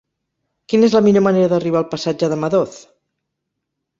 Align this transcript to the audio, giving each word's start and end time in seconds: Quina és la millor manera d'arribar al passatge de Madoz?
Quina 0.71 0.87
és 0.91 0.93
la 0.97 1.01
millor 1.07 1.23
manera 1.25 1.51
d'arribar 1.51 1.79
al 1.81 1.87
passatge 1.91 2.31
de 2.33 2.39
Madoz? 2.45 2.79